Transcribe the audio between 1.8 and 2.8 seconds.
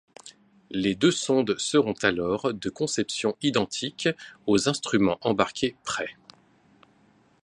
alors de